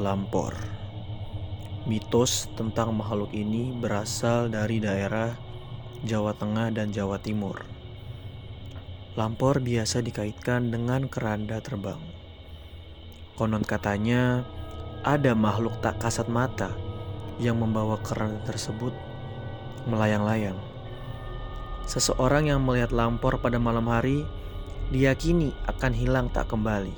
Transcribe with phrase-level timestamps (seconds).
[0.00, 0.56] Lampor
[1.84, 5.36] Mitos tentang makhluk ini berasal dari daerah
[6.00, 7.60] Jawa Tengah dan Jawa Timur.
[9.20, 12.00] Lampor biasa dikaitkan dengan keranda terbang.
[13.36, 14.48] Konon katanya
[15.04, 16.72] ada makhluk tak kasat mata
[17.36, 18.96] yang membawa keranda tersebut
[19.84, 20.56] melayang-layang.
[21.84, 24.24] Seseorang yang melihat lampor pada malam hari
[24.88, 26.96] diyakini akan hilang tak kembali.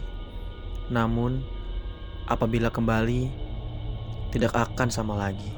[0.95, 1.43] Namun,
[2.25, 3.29] apabila kembali,
[4.33, 5.53] tidak akan sama lagi.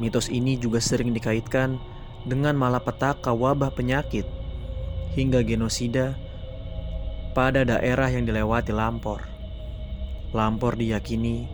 [0.00, 1.76] Mitos ini juga sering dikaitkan
[2.24, 4.24] dengan malapetaka wabah penyakit
[5.12, 6.16] hingga genosida
[7.36, 9.28] pada daerah yang dilewati Lampor.
[10.32, 11.46] Lampor diyakini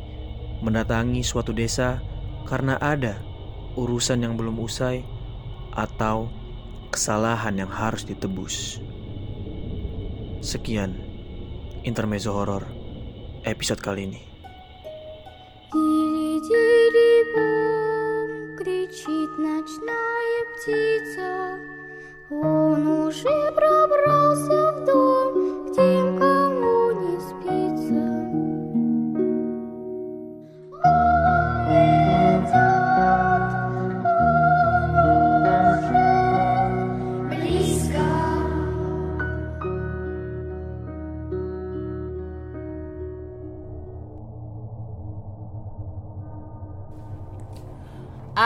[0.62, 2.00] mendatangi suatu desa
[2.46, 3.20] karena ada
[3.76, 5.04] urusan yang belum usai
[5.74, 6.32] atau
[6.94, 8.80] kesalahan yang harus ditebus.
[10.40, 10.96] Sekian
[11.82, 12.75] intermezzo horor
[13.44, 14.20] episode kali ini.
[18.56, 21.58] Кричит ночная птица.
[22.30, 24.84] Он уже пробрался в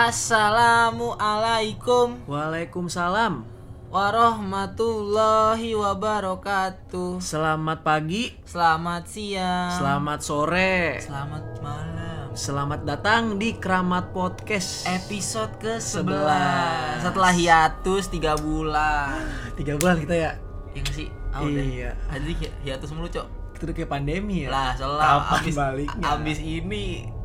[0.01, 3.45] Assalamualaikum Waalaikumsalam.
[3.93, 7.21] warahmatullahi wabarakatuh.
[7.21, 9.77] Selamat pagi, Selamat siang.
[9.77, 12.33] selamat sore, Selamat malam.
[12.33, 14.89] selamat datang di Keramat Podcast.
[14.89, 17.05] Episode ke-11 Sebelas.
[17.05, 19.21] Setelah hiatus 3 bulan.
[19.61, 20.33] Tiga bulan kita ya.
[20.73, 21.13] Ya nggak sih?
[21.37, 21.45] Udah.
[21.45, 21.93] Iya.
[22.09, 23.53] Jadi hi- hiatus mulu, Cok.
[23.53, 24.51] Kita udah kayak pandemi ya.
[24.55, 26.09] Lah, soalnya abis, baliknya?
[26.09, 27.20] abis ini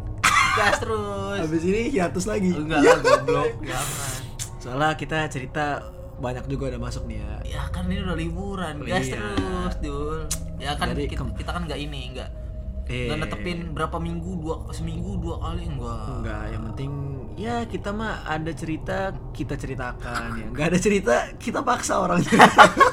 [0.55, 1.37] gas terus.
[1.39, 2.49] Habis ini hiatus lagi.
[2.51, 3.51] Enggak lah, goblok.
[3.61, 4.21] Jangan.
[4.57, 5.65] Soalnya kita cerita
[6.15, 7.35] banyak juga udah masuk nih ya.
[7.45, 9.19] Ya kan ini udah liburan, gas Iya.
[9.19, 10.19] terus, Dul.
[10.55, 12.29] Ya kan Jadi kita, kita kan nggak ini, nggak
[12.85, 16.91] Eh, nggak netepin berapa minggu dua seminggu dua kali enggak Enggak, yang penting
[17.33, 20.45] ya kita mah ada cerita kita ceritakan ya.
[20.53, 22.45] Enggak ada cerita kita paksa orang cerita.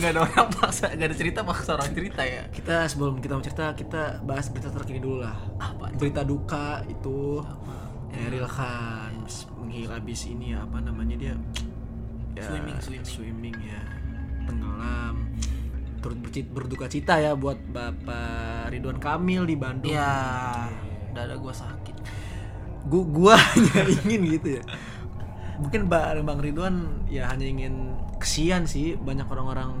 [0.00, 2.42] nggak ada orang paksa nggak ada cerita paksa orang cerita ya?
[2.48, 5.36] Kita sebelum kita mau cerita kita bahas berita terkini dulu lah.
[5.60, 7.44] apa Berita duka itu.
[8.10, 9.22] Eril Khan
[9.70, 11.34] menghil habis ini ya apa namanya dia?
[12.34, 13.06] Ya, Swimming, swimming.
[13.06, 13.82] swimming ya.
[14.50, 15.30] Tenggelam.
[16.02, 16.18] Turut
[16.50, 19.94] berduka cita ya buat Bapak Ridwan Kamil di Bandung.
[19.94, 20.66] ya
[21.14, 21.96] dada gua sakit.
[22.90, 24.62] Gu gua hanya ingin gitu ya.
[25.62, 29.72] Mungkin Mbak Bang Ridwan ya hanya ingin kesian sih banyak orang-orang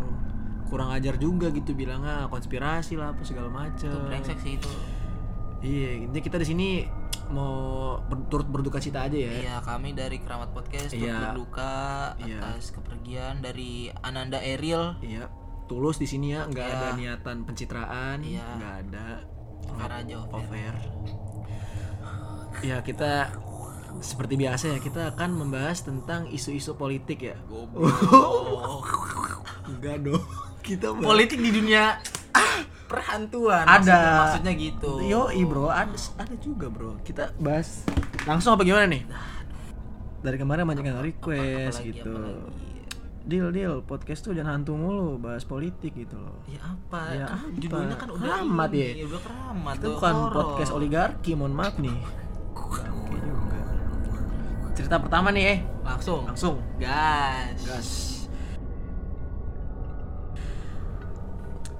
[0.66, 4.70] kurang ajar juga gitu bilangnya konspirasi lah apa segala macam itu brengsek sih itu
[5.60, 6.68] iya intinya kita di sini
[7.28, 11.18] mau ber- turut berduka cita aja ya iya kami dari keramat podcast turut Iya.
[11.28, 11.74] berduka
[12.18, 12.38] Iya.
[12.40, 15.26] atas kepergian dari Ananda Eril iya
[15.66, 16.74] tulus di sini ya nggak Iya.
[16.76, 18.46] ada niatan pencitraan Iya.
[18.56, 19.06] nggak ada
[19.70, 20.38] Over aja, over.
[20.40, 20.74] over
[22.60, 23.30] ya kita
[23.98, 27.36] seperti biasa ya kita akan membahas tentang isu-isu politik ya
[29.68, 30.22] enggak dong
[30.60, 31.98] kita bahas- politik di dunia
[32.86, 33.78] perhantuan Ada.
[33.78, 36.98] maksudnya, maksudnya gitu Yo, bro, ada ada juga bro.
[37.00, 37.86] Kita bahas
[38.24, 39.06] langsung apa gimana nih?
[40.20, 42.10] Dari kemarin banyak yang request apalagi, gitu.
[42.10, 42.58] apalagi.
[43.22, 46.42] Deal deal podcast tuh jangan hantu mulu bahas politik gitu loh.
[46.46, 47.54] ya apa Ya kan apa?
[47.54, 48.88] judulnya kan udah Keramat ya?
[49.06, 51.94] udah keramat Itu bukan podcast oligarki, mohon maaf nih.
[54.74, 57.88] Cerita pertama nih eh, langsung langsung gas gas.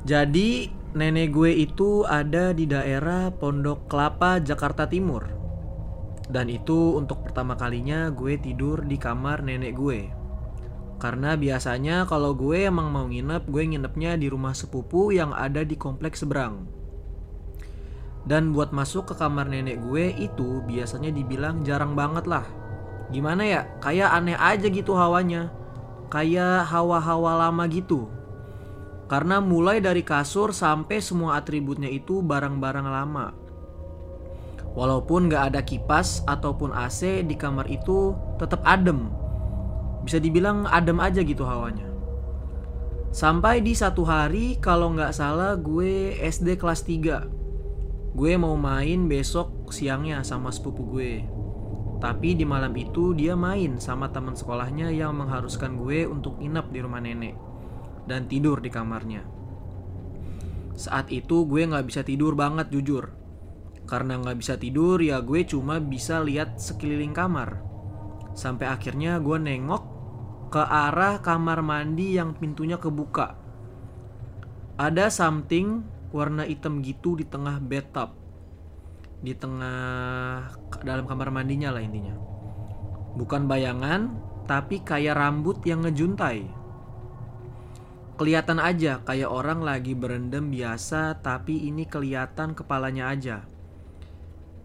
[0.01, 5.29] Jadi nenek gue itu ada di daerah Pondok Kelapa, Jakarta Timur.
[6.31, 10.01] Dan itu untuk pertama kalinya gue tidur di kamar nenek gue.
[11.01, 15.75] Karena biasanya kalau gue emang mau nginep, gue nginepnya di rumah sepupu yang ada di
[15.75, 16.69] kompleks seberang.
[18.25, 22.45] Dan buat masuk ke kamar nenek gue itu biasanya dibilang jarang banget lah.
[23.11, 23.63] Gimana ya?
[23.83, 25.51] Kayak aneh aja gitu hawanya.
[26.11, 28.07] Kayak hawa-hawa lama gitu.
[29.11, 33.35] Karena mulai dari kasur sampai semua atributnya itu barang-barang lama.
[34.71, 39.11] Walaupun gak ada kipas ataupun AC di kamar itu tetap adem.
[40.07, 41.91] Bisa dibilang adem aja gitu hawanya.
[43.11, 47.27] Sampai di satu hari kalau nggak salah gue SD kelas 3.
[48.15, 51.40] Gue mau main besok siangnya sama sepupu gue.
[52.01, 56.81] Tapi di malam itu dia main sama teman sekolahnya yang mengharuskan gue untuk inap di
[56.81, 57.37] rumah nenek
[58.09, 59.23] dan tidur di kamarnya.
[60.81, 63.13] Saat itu gue nggak bisa tidur banget jujur.
[63.85, 67.61] Karena nggak bisa tidur ya gue cuma bisa lihat sekeliling kamar.
[68.33, 69.85] Sampai akhirnya gue nengok
[70.49, 73.37] ke arah kamar mandi yang pintunya kebuka.
[74.81, 75.85] Ada something
[76.17, 78.20] warna hitam gitu di tengah bathtub.
[79.21, 80.49] Di tengah
[80.81, 82.17] dalam kamar mandinya lah intinya.
[83.21, 84.17] Bukan bayangan,
[84.49, 86.49] tapi kayak rambut yang ngejuntai.
[88.17, 93.37] Kelihatan aja kayak orang lagi berendam biasa, tapi ini kelihatan kepalanya aja.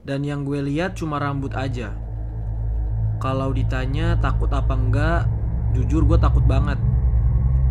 [0.04, 1.96] Dan yang gue lihat cuma rambut aja.
[3.20, 5.22] Kalau ditanya takut apa enggak,
[5.72, 6.78] jujur gue takut banget.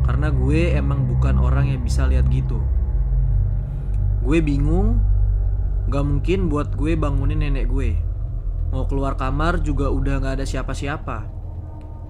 [0.04, 2.60] Karena gue emang bukan orang yang bisa lihat gitu.
[4.24, 5.00] Gue bingung,
[5.84, 7.96] gak mungkin buat gue bangunin nenek gue.
[8.72, 11.28] Mau keluar kamar juga udah gak ada siapa-siapa.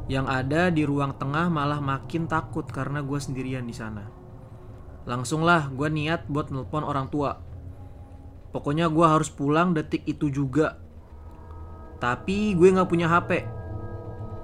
[0.07, 4.07] Yang ada di ruang tengah malah makin takut karena gue sendirian di sana.
[5.05, 7.37] Langsunglah gue niat buat nelpon orang tua.
[8.55, 10.79] Pokoknya gue harus pulang detik itu juga.
[11.99, 13.43] Tapi gue gak punya HP.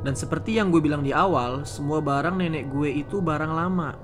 [0.01, 3.95] Dan seperti yang gue bilang di awal, semua barang nenek gue itu barang lama.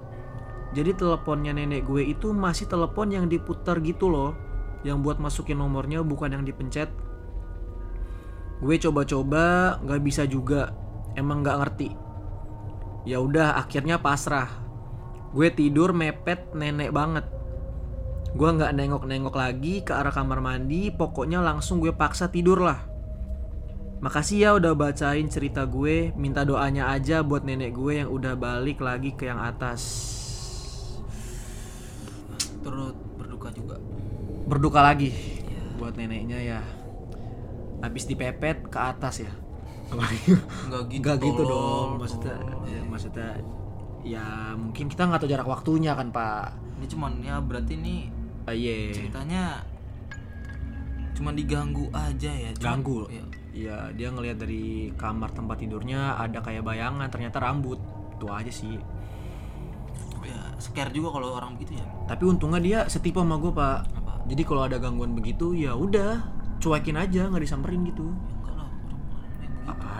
[0.77, 4.46] Jadi teleponnya nenek gue itu masih telepon yang diputar gitu loh.
[4.85, 6.91] Yang buat masukin nomornya bukan yang dipencet.
[8.61, 10.73] Gue coba-coba nggak bisa juga.
[11.17, 11.89] Emang nggak ngerti.
[13.07, 14.49] Ya udah akhirnya pasrah.
[15.37, 17.29] Gue tidur mepet nenek banget.
[18.37, 20.89] Gue nggak nengok-nengok lagi ke arah kamar mandi.
[20.93, 22.81] Pokoknya langsung gue paksa tidur lah.
[23.97, 26.13] Makasih ya udah bacain cerita gue.
[26.17, 29.83] Minta doanya aja buat nenek gue yang udah balik lagi ke yang atas.
[32.61, 33.06] Juga.
[34.47, 35.11] Berduka lagi
[35.77, 36.61] buat neneknya ya.
[37.83, 39.33] Habis dipepet ke atas ya.
[39.87, 40.11] Enggak
[40.91, 41.03] gitu.
[41.03, 41.89] Gak gitu tolol, dong.
[42.01, 42.61] Maksudnya, tolol.
[42.67, 43.31] ya, maksudnya
[44.07, 46.55] ya mungkin kita nggak tahu jarak waktunya kan pak.
[46.79, 47.97] Ini cuman ya berarti ini
[48.47, 48.95] Ah, Iya.
[48.95, 49.59] ceritanya
[51.13, 52.51] cuman diganggu aja ya.
[52.55, 52.99] Cuman- Ganggu.
[53.11, 53.25] Ya,
[53.57, 54.65] Iya dia ngelihat dari
[54.95, 57.81] kamar tempat tidurnya ada kayak bayangan ternyata rambut.
[58.15, 58.79] Itu aja sih.
[60.27, 61.87] ya scare juga kalau orang begitu ya.
[62.05, 63.87] Tapi untungnya dia setipe sama gue pak.
[64.27, 64.35] Apa?
[64.35, 66.19] Jadi kalau ada gangguan begitu ya udah
[66.59, 68.11] cuekin aja nggak disamperin gitu.
[68.43, 68.69] Ya lah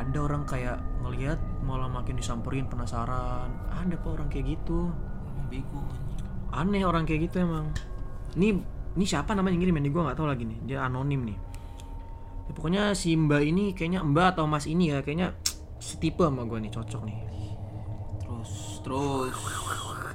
[0.03, 3.55] Ada orang kayak ngelihat malah makin disamperin penasaran.
[3.71, 4.91] Ada pak orang kayak gitu.
[5.47, 5.87] Bego.
[6.51, 7.71] Aneh orang kayak gitu emang.
[8.35, 8.59] Ini
[8.99, 10.59] ini siapa namanya yang ngirim ini gue nggak tahu lagi nih.
[10.67, 11.39] Dia anonim nih.
[12.47, 15.39] Ya, pokoknya si Mbak ini kayaknya Mbak atau Mas ini ya kayaknya
[15.87, 17.19] setipe sama gue nih cocok nih.
[18.23, 19.35] Terus terus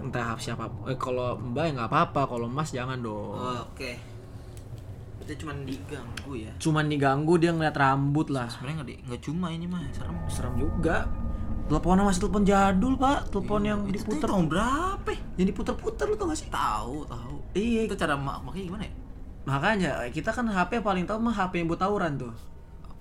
[0.01, 0.65] Entah siapa.
[0.86, 2.21] Eh, kalau Mbak ya nggak apa-apa.
[2.27, 3.38] Kalau Mas jangan dong.
[3.38, 3.98] Oke.
[5.21, 6.51] Itu cuman diganggu ya.
[6.57, 8.50] Cuman diganggu dia ngeliat rambut lah.
[8.50, 10.18] Sebenarnya nggak di nggak cuma ini mah serem.
[10.27, 11.06] Serem juga.
[11.69, 13.31] Teleponnya masih telepon jadul pak.
[13.31, 14.27] Telepon yang Itu diputer.
[14.27, 15.07] tahun berapa?
[15.07, 15.19] ya?
[15.39, 16.50] Yang diputer-puter lu tau gak sih?
[16.51, 17.36] Tahu tahu.
[17.56, 17.88] Iya.
[17.88, 18.94] Itu cara mak makanya gimana ya?
[19.42, 22.33] Makanya kita kan HP paling tahu mah HP yang buat tawuran tuh.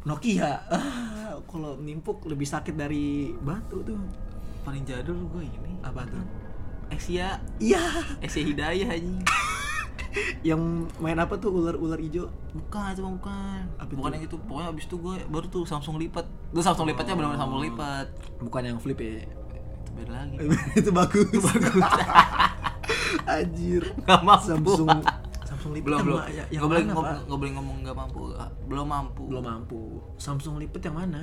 [0.07, 0.63] Nokia.
[0.71, 3.99] Ah, kalau nimpuk lebih sakit dari batu tuh.
[4.63, 5.73] Paling jadul gue ini.
[5.83, 6.23] Apa tuh?
[6.91, 7.83] Asia, Iya.
[8.19, 9.23] Asia Hidayah anjing.
[10.43, 10.59] Yang
[10.99, 12.27] main apa tuh ular-ular hijau?
[12.51, 13.63] Bukan, itu bukan.
[13.79, 14.17] Apa bukan itu?
[14.17, 14.37] yang itu.
[14.41, 16.27] Pokoknya abis itu gue baru tuh Samsung lipat.
[16.51, 18.07] Itu Samsung lipatnya benar Samsung lipat.
[18.41, 19.23] Bukan yang flip ya.
[19.23, 20.37] Itu beda lagi.
[20.81, 21.31] itu bagus.
[21.31, 21.85] bagus.
[23.31, 23.83] Anjir.
[24.03, 24.43] Gak mampu.
[24.43, 24.89] Samsung
[25.41, 26.19] Samsung lipat belum yang belum.
[26.29, 27.19] ya- yang Nggak boleh mana, ngom- Pak?
[27.21, 28.21] nggak boleh ngomong nggak mampu.
[28.67, 29.23] Belum mampu.
[29.29, 29.81] Belum mampu.
[30.17, 31.23] Samsung lipat yang mana?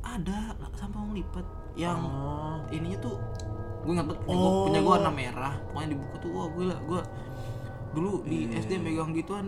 [0.00, 0.38] Ada
[0.72, 2.62] Samsung lipat yang Oh.
[2.68, 3.18] ininya tuh
[3.80, 4.44] gue ingat banget punya, Oh.
[4.46, 7.00] gua, punya gua warna merah pokoknya dibuka tuh wah gue lah gue
[7.90, 9.46] dulu di Iya, SD megang gituan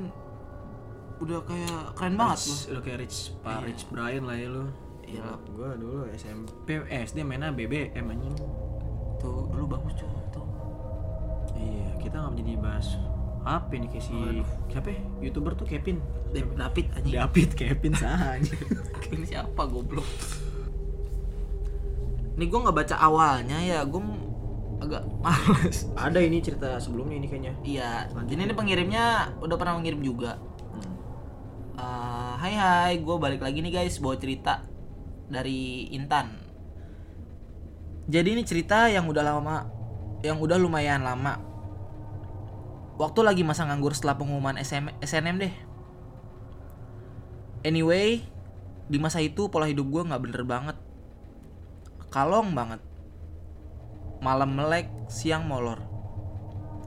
[1.18, 3.62] udah kayak keren banget Rich, loh Udah kayak Rich, Pak Iya.
[3.64, 4.64] Rich Brian lah ya lu.
[5.02, 5.38] Iya lah.
[5.48, 6.48] Gua dulu SMP,
[6.82, 8.34] eh, SD mainnya BBM anjing.
[9.16, 10.46] tuh dulu bagus cuy tuh
[11.54, 12.86] Iya, kita nggak jadi bahas
[13.42, 14.14] apa nih kayak si
[14.68, 15.02] siapa ya?
[15.20, 15.98] youtuber tuh Kevin
[16.32, 18.58] David David anjing David Kevin sah anjing.
[19.14, 20.06] ini siapa goblok
[22.32, 24.00] ini gue nggak baca awalnya ya gue
[24.82, 25.86] agak males.
[26.10, 27.54] Ada ini cerita sebelumnya ini kayaknya.
[27.62, 27.90] Iya
[28.26, 30.36] ini nih pengirimnya udah pernah mengirim juga.
[31.78, 34.66] Eh, hai hai gue balik lagi nih guys bawa cerita
[35.30, 36.42] dari Intan.
[38.10, 39.56] Jadi ini cerita yang udah lama
[40.26, 41.38] yang udah lumayan lama.
[42.98, 45.54] Waktu lagi masa nganggur setelah pengumuman SM, SNM deh.
[47.62, 48.26] Anyway
[48.90, 50.76] di masa itu pola hidup gue nggak bener banget.
[52.12, 52.91] Kalong banget
[54.22, 55.92] malam melek siang molor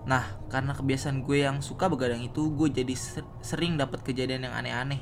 [0.06, 4.54] Nah, karena kebiasaan gue yang suka begadang itu, gue jadi ser- sering dapat kejadian yang
[4.54, 5.02] aneh-aneh.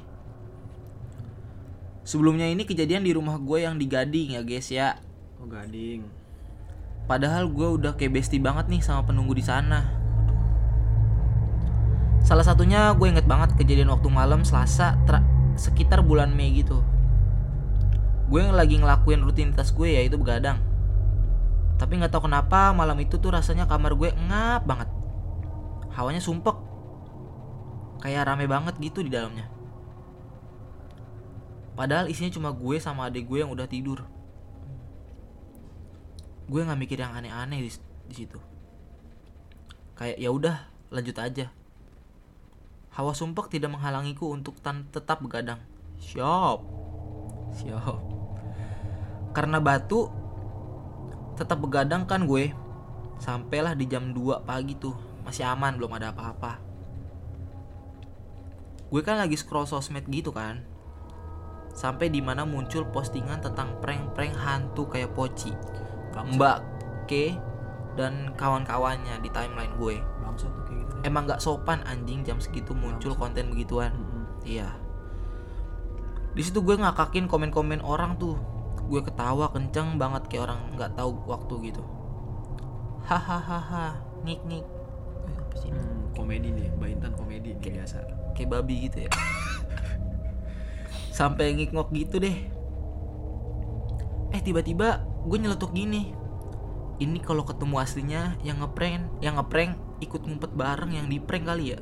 [2.08, 5.00] Sebelumnya ini kejadian di rumah gue yang di Gading ya guys ya.
[5.40, 6.04] oh gading
[7.04, 9.92] Padahal gue udah kayak bestie banget nih sama penunggu di sana.
[12.24, 14.96] Salah satunya gue inget banget kejadian waktu malam Selasa
[15.60, 16.80] sekitar bulan Mei gitu.
[18.32, 20.64] Gue lagi ngelakuin rutinitas gue yaitu begadang.
[21.78, 24.90] Tapi nggak tahu kenapa malam itu tuh rasanya kamar gue ngap banget.
[25.94, 26.56] Hawanya sumpek.
[28.02, 29.48] Kayak rame banget gitu di dalamnya.
[31.74, 34.06] Padahal isinya cuma gue sama adik gue yang udah tidur.
[36.46, 37.72] Gue nggak mikir yang aneh-aneh di,
[38.10, 38.38] di situ.
[39.98, 40.56] Kayak ya udah,
[40.94, 41.50] lanjut aja.
[42.94, 45.58] Hawa sumpek tidak menghalangiku untuk tan- tetap begadang.
[45.98, 46.62] Siap.
[47.58, 47.98] Siap.
[49.34, 50.14] Karena batu
[51.34, 52.54] tetap begadang kan gue.
[53.22, 54.96] Sampailah di jam 2 pagi tuh.
[55.24, 56.60] Masih aman, belum ada apa-apa.
[58.92, 60.62] Gue kan lagi scroll sosmed gitu kan.
[61.74, 65.50] Sampai di mana muncul postingan tentang prank-prank hantu kayak Poci,
[66.14, 66.60] Mbak
[67.10, 67.34] K
[67.98, 69.98] dan kawan-kawannya di timeline gue.
[70.34, 70.94] Kayak gitu.
[71.06, 73.94] Emang gak sopan anjing jam segitu muncul konten begituan.
[74.46, 74.74] Iya.
[76.34, 78.38] Di situ gue ngakakin komen-komen orang tuh.
[78.88, 81.84] Gue ketawa kenceng banget kayak orang nggak tahu waktu gitu.
[83.04, 84.66] Hahaha, ngik ngik.
[85.28, 85.68] Eh, apa sih?
[85.68, 85.80] ini?
[85.80, 87.98] Hmm, komedi nih, Mbak Intan komedi nih biasa.
[88.32, 89.12] Kayak babi gitu ya.
[91.18, 92.38] Sampai ngik ngok gitu deh.
[94.34, 96.16] Eh tiba-tiba gue nyeletuk gini.
[96.98, 101.76] Ini kalau ketemu aslinya yang ngeprank, yang ngeprank ikut ngumpet bareng yang di prank kali
[101.76, 101.80] ya.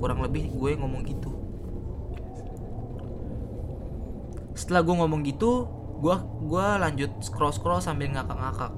[0.00, 1.30] Kurang lebih gue ngomong gitu.
[4.56, 5.68] Setelah gue ngomong gitu,
[6.02, 6.16] gue
[6.50, 8.74] gua lanjut scroll scroll sambil ngakak-ngakak.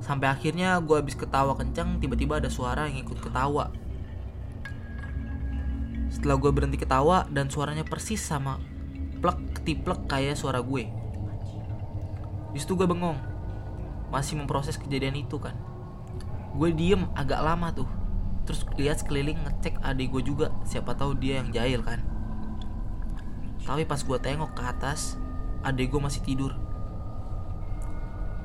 [0.00, 3.68] Sampai akhirnya gue habis ketawa kencang, tiba-tiba ada suara yang ikut ketawa.
[6.08, 8.60] Setelah gue berhenti ketawa dan suaranya persis sama
[9.20, 10.88] plek ketiplek kayak suara gue.
[12.56, 13.16] Situ gue bengong,
[14.08, 15.56] masih memproses kejadian itu kan.
[16.56, 17.88] Gue diem agak lama tuh,
[18.48, 22.13] terus lihat sekeliling ngecek adik gue juga, siapa tahu dia yang jahil kan.
[23.64, 25.16] Tapi pas gue tengok ke atas,
[25.64, 26.52] adik gue masih tidur.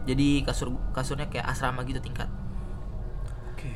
[0.07, 2.31] Jadi kasur kasurnya kayak asrama gitu tingkat.
[3.51, 3.75] Oke.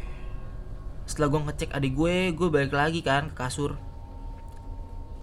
[1.04, 3.76] Setelah gue ngecek adik gue, gue balik lagi kan ke kasur.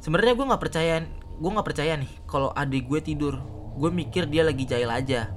[0.05, 0.95] Sebenarnya gue nggak percaya,
[1.41, 3.41] gue nggak percaya nih kalau adik gue tidur.
[3.81, 5.33] Gue mikir dia lagi jahil aja.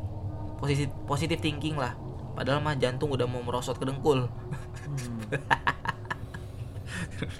[0.59, 1.95] Positif positif thinking lah.
[2.35, 4.27] Padahal mah jantung udah mau merosot ke dengkul.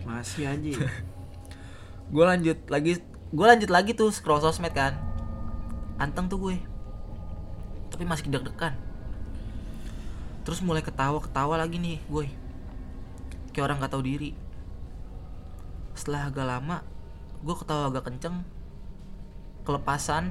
[0.08, 0.70] Masih aja.
[0.80, 0.88] ya?
[2.14, 3.02] gue lanjut lagi,
[3.34, 4.94] gue lanjut lagi tuh scroll sosmed kan.
[5.98, 6.62] Anteng tuh gue.
[7.90, 8.78] Tapi masih deg-degan.
[10.46, 12.30] Terus mulai ketawa-ketawa lagi nih gue.
[13.50, 14.38] Kayak orang gak tahu diri.
[15.98, 16.78] Setelah agak lama,
[17.42, 18.46] gue ketawa agak kenceng.
[19.66, 20.30] Kelepasan.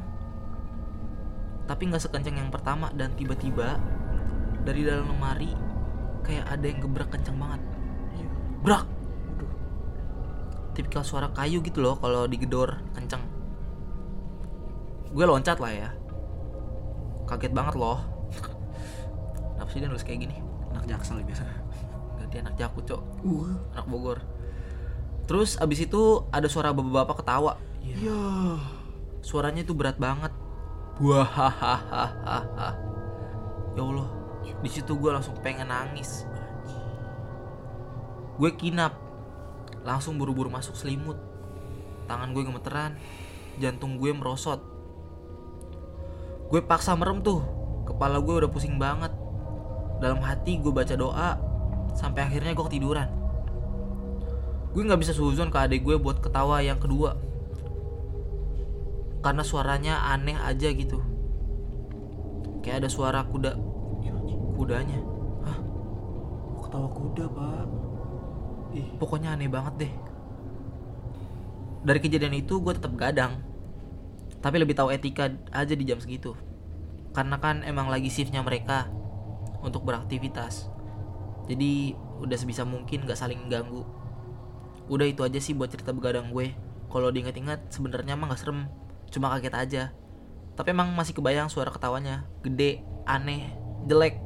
[1.66, 3.82] Tapi gak sekenceng yang pertama dan tiba-tiba
[4.62, 5.50] dari dalam lemari
[6.23, 7.62] kayak ada yang gebrak kenceng banget.
[8.62, 9.01] Brak.
[10.72, 13.20] Tipikal suara kayu gitu loh kalau digedor kenceng.
[15.12, 15.90] Gue loncat lah ya.
[17.28, 18.00] Kaget banget loh.
[19.56, 20.36] Kenapa sih dia nulis kayak gini?
[20.72, 21.44] Anak jaksel biasa.
[22.16, 23.52] Ganti anak jaku cok Uh.
[23.76, 24.18] Anak Bogor
[25.28, 27.52] Terus abis itu ada suara bapak-bapak ketawa
[27.82, 28.56] Iya.
[29.20, 30.32] Suaranya itu berat banget
[30.96, 32.72] Wahahaha
[33.76, 34.22] Ya Allah
[34.62, 36.26] di situ gue langsung pengen nangis
[38.38, 38.94] Gue kinap
[39.82, 41.18] Langsung buru-buru masuk selimut.
[42.06, 42.98] Tangan gue gemeteran
[43.58, 44.58] Jantung gue merosot.
[46.50, 47.42] Gue paksa merem tuh
[47.86, 49.10] Kepala gue udah pusing banget.
[49.98, 51.38] Dalam hati gue baca doa
[51.98, 53.08] Sampai akhirnya gue ketiduran.
[54.72, 57.18] Gue gak bisa suzon ke adik gue buat ketawa yang kedua.
[59.20, 60.98] Karena suaranya aneh aja gitu.
[62.64, 63.72] Kayak ada suara kuda
[64.62, 65.00] Kudanya.
[65.42, 65.58] Hah?
[66.62, 67.81] Ketawa kuda, Pak.
[68.96, 69.92] Pokoknya aneh banget deh.
[71.82, 73.42] Dari kejadian itu gue tetap gadang.
[74.40, 76.32] Tapi lebih tahu etika aja di jam segitu.
[77.12, 78.88] Karena kan emang lagi shiftnya mereka
[79.62, 80.66] Untuk beraktivitas.
[81.46, 83.86] Jadi udah sebisa mungkin gak saling ganggu.
[84.90, 86.50] Udah itu aja sih buat cerita begadang gue.
[86.90, 88.66] Kalau diinget-inget sebenarnya emang gak serem.
[89.14, 89.82] Cuma kaget aja.
[90.58, 92.26] Tapi emang masih kebayang suara ketawanya.
[92.42, 93.54] Gede, aneh,
[93.86, 94.18] jelek.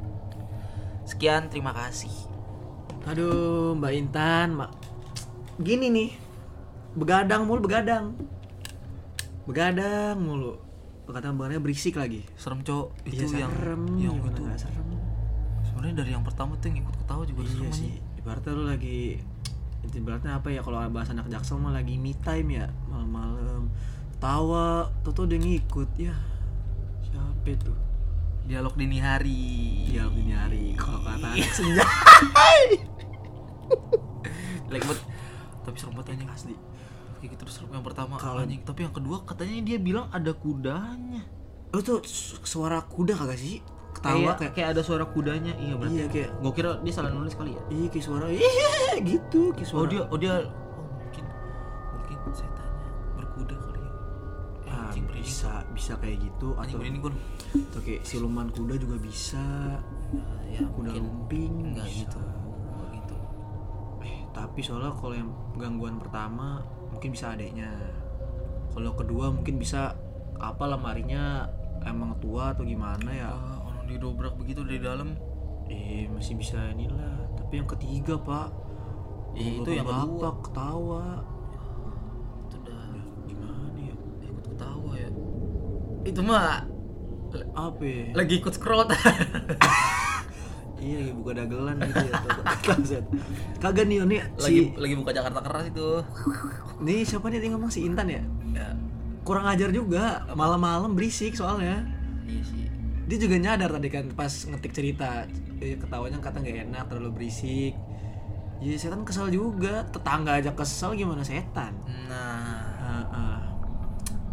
[1.04, 2.35] Sekian, terima kasih
[3.06, 4.70] Aduh, Mbak Intan, Mak.
[5.62, 6.10] Gini nih.
[6.98, 8.18] Begadang mulu, begadang.
[9.46, 10.58] Begadang mulu.
[11.06, 12.26] Begadang begadang berisik lagi.
[12.34, 14.86] Serem cok Iya, Itu yang serem, Yang gimana itu serem.
[15.70, 17.94] Sebenarnya dari yang pertama tuh yang ikut ketawa juga Iya sih.
[18.18, 19.22] Ibaratnya lu lagi
[19.94, 23.70] ibaratnya apa ya kalau bahasa anak jaksel mah lagi me time ya malam-malam
[24.18, 26.16] tawa tuh dia ngikut ya
[27.06, 27.72] siapa itu
[28.46, 29.42] Dialog dini hari
[29.90, 31.86] dia ini hari kalau kata anak senja
[34.68, 34.98] banget.
[35.62, 36.30] Tapi serem banget anjing.
[36.30, 36.54] Asli.
[37.18, 37.70] Kayak gitu serem.
[37.72, 38.62] Yang pertama Kalau- anjing.
[38.62, 41.22] Tapi yang kedua katanya dia bilang ada kudanya.
[41.70, 43.58] Lu tuh su- suara kuda kagak sih?
[43.92, 45.56] Ketawa kayak, kayak kayak ada suara kudanya.
[45.56, 47.62] Iya berarti Iya, kayak- gue kira dia salah nulis kali ya.
[47.68, 48.48] Iya kayak suara iya
[49.02, 50.44] gitu kayak suara oh dia oh dia oh
[51.00, 51.24] mungkin
[51.96, 53.90] mungkin setannya berkuda kali ya.
[54.62, 57.12] Eh, Ah, anjing bisa bisa kayak gitu anjing atau, merinding gue
[57.66, 59.44] atau kayak siluman kuda juga bisa.
[60.46, 61.98] Ya kuda mungkin lumping enggak bisa.
[62.04, 62.20] gitu
[64.56, 65.28] tapi soalnya kalau yang
[65.60, 67.68] gangguan pertama mungkin bisa adeknya.
[68.72, 69.92] Kalau kedua mungkin bisa
[70.40, 71.44] apa lemarinya
[71.84, 73.36] emang tua atau gimana ya?
[73.36, 75.12] Ah, orang didobrak begitu dari dalam.
[75.68, 77.36] Eh masih bisa inilah.
[77.36, 78.48] Tapi yang ketiga pak
[79.36, 81.20] Eh, itu yang bapak ketawa.
[82.48, 82.84] Itu udah
[83.28, 83.94] gimana ya?
[84.24, 85.10] Ikut ketawa ya?
[86.08, 86.64] Itu mah
[87.52, 88.16] apa ya?
[88.16, 88.88] lagi ikut scroll
[90.86, 92.14] iya lagi buka dagelan gitu ya
[93.62, 95.88] kagak nih nih lagi si lagi buka Jakarta keras itu.
[96.86, 97.70] Nih siapa nih yang ngomong?
[97.72, 98.22] Si Intan ya?
[98.54, 98.68] Ya.
[99.26, 101.82] Kurang ajar juga malam-malam berisik soalnya.
[102.28, 102.64] Iya sih.
[103.06, 105.26] Dia juga nyadar tadi kan pas ngetik cerita
[105.58, 107.74] eh, ketawanya kata nggak enak terlalu berisik.
[108.62, 109.82] Ya setan kesel juga.
[109.90, 111.74] Tetangga aja kesel gimana setan?
[112.06, 112.78] Nah.
[112.86, 113.42] Ah, ah.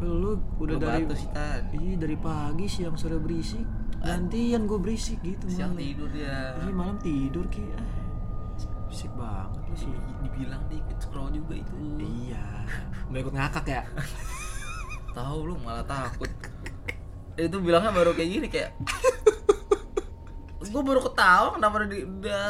[0.04, 1.32] lu udah dari batu sih
[1.80, 3.64] Iya dari pagi siang sore berisik
[4.04, 5.88] gantian gue berisik gitu siang malam.
[5.88, 6.36] tidur dia.
[6.60, 7.64] Iya malam tidur ki.
[7.72, 7.88] Ah,
[8.86, 9.94] berisik banget lu sih.
[10.28, 11.74] Dibilang dia ikut scroll juga itu.
[12.04, 12.46] Iya.
[13.08, 13.84] Nggak ikut ngakak ya?
[15.18, 16.28] Tahu lu malah takut.
[17.40, 18.72] Itu bilangnya baru kayak gini kayak
[20.64, 22.50] gue baru ketawa kenapa di, udah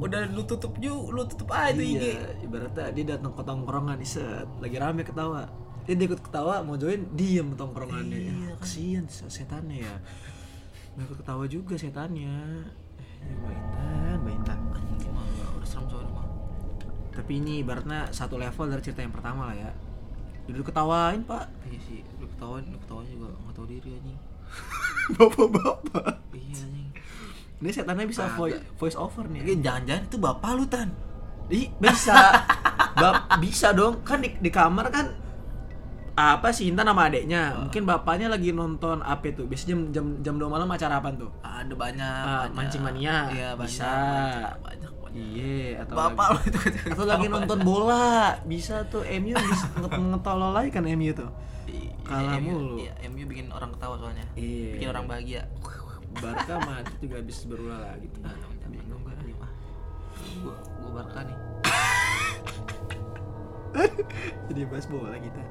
[0.00, 4.00] udah lu tutup juga lu tutup aja tuh IG iya ibaratnya dia datang ke tongkrongan
[4.00, 4.48] nih set.
[4.58, 5.44] Lagi rame ketawa.
[5.84, 8.16] Dia dia ikut ketawa mau join diem tongkrongannya.
[8.16, 9.94] Iya, ya, setannya ya
[11.02, 12.38] ikut ketawa juga setannya.
[13.24, 15.12] Ya Mbak Intan Mbak Intan anjing
[15.56, 16.28] udah serem soalnya mah
[17.14, 19.70] tapi ini ibaratnya satu level dari cerita yang pertama lah ya.
[20.50, 21.46] Udah ketawain pak.
[21.70, 23.26] Iya sih lu ketawain lu ketawain juga.
[23.30, 24.18] Nggak tahu diri anjing.
[25.16, 26.12] Bapak-bapak.
[26.34, 26.88] Iya anjing.
[27.62, 28.36] Ini setannya bisa Kagak.
[28.36, 30.88] voice, voice over nih Ini jangan-jangan itu bapak lu tan.
[31.48, 32.12] Ih, bisa.
[33.00, 34.02] Bap, bisa dong.
[34.02, 35.23] Kan di, di kamar kan
[36.14, 37.58] apa sih Intan sama adeknya.
[37.58, 39.44] Mungkin bapaknya lagi nonton apa itu?
[39.44, 41.30] Biasanya jam jam jam 2 malam acara apa tuh?
[41.40, 42.54] ada banyak, Ah, banyak.
[42.54, 43.16] mancing mania.
[43.28, 43.82] iya banyak Bisa.
[43.82, 45.14] banyak banyak, banyak.
[45.14, 48.34] Iya, atau bapak lagi, itu atau lagi nonton bola.
[48.44, 51.30] Bisa tuh MU bisa nge- ngetololai kan MU tuh.
[52.04, 52.74] Kalah MU, mulu.
[52.78, 54.76] iya, MU bikin orang ketawa soalnya Iya.
[54.76, 55.42] bikin orang bahagia
[56.14, 58.20] Barca Madrid juga habis berulah lagi tuh.
[58.20, 59.50] Nah, jangan dong gak nih mah
[60.40, 61.38] gua gua Barca nih
[64.46, 65.42] Jadi bahas bola kita.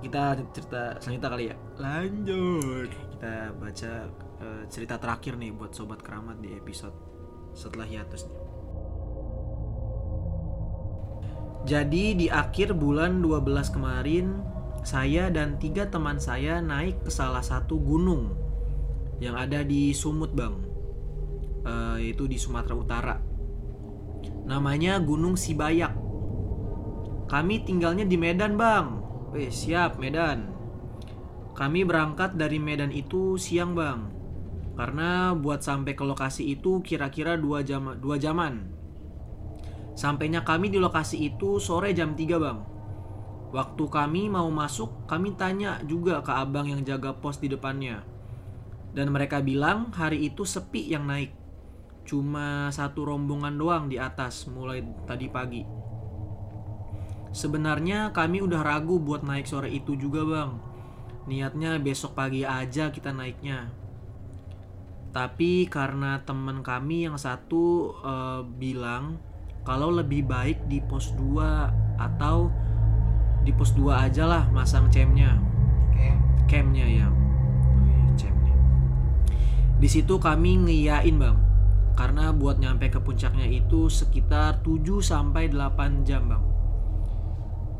[0.00, 1.56] Kita cerita selanjutnya kali ya.
[1.76, 2.90] Lanjut.
[2.90, 3.92] Kita baca
[4.40, 6.96] eh, cerita terakhir nih buat sobat keramat di episode
[7.52, 8.38] setelah hiatus nih.
[11.60, 14.40] Jadi di akhir bulan 12 kemarin
[14.80, 18.32] saya dan tiga teman saya naik ke salah satu gunung
[19.20, 20.70] yang ada di Sumut Bang,
[21.60, 23.16] Eh, yaitu di Sumatera Utara.
[24.48, 25.92] Namanya Gunung Sibayak.
[27.28, 28.99] Kami tinggalnya di Medan, Bang.
[29.30, 30.50] Weh, siap Medan.
[31.54, 34.10] Kami berangkat dari Medan itu siang, Bang.
[34.74, 38.74] Karena buat sampai ke lokasi itu kira-kira 2 jam 2 jaman.
[39.94, 42.66] Sampainya kami di lokasi itu sore jam 3, Bang.
[43.54, 48.02] Waktu kami mau masuk, kami tanya juga ke abang yang jaga pos di depannya.
[48.90, 51.30] Dan mereka bilang hari itu sepi yang naik.
[52.02, 55.79] Cuma satu rombongan doang di atas mulai tadi pagi.
[57.30, 60.50] Sebenarnya kami udah ragu buat naik sore itu juga bang.
[61.30, 63.70] Niatnya besok pagi aja kita naiknya.
[65.14, 69.22] Tapi karena temen kami yang satu eh, bilang
[69.62, 72.50] kalau lebih baik di pos 2 atau
[73.46, 75.38] di pos 2 aja lah masang camnya.
[76.50, 77.06] Camnya ya.
[77.06, 78.34] Oh iya.
[79.78, 81.38] Di situ kami ngiyain bang.
[81.94, 86.49] Karena buat nyampe ke puncaknya itu sekitar 7 sampai 8 jam bang.